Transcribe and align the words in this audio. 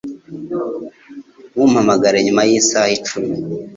Ntumpamagare 1.51 2.17
nyuma 2.25 2.41
yisaha 2.49 2.89
icumi 2.97 3.35